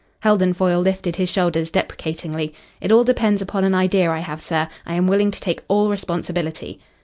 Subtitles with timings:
[0.21, 2.55] Heldon Foyle lifted his shoulders deprecatingly.
[2.81, 4.67] "It all depends upon an idea I have, sir.
[4.83, 6.79] I am willing to take all responsibility."